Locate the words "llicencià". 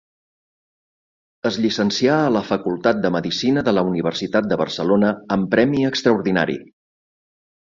1.65-2.15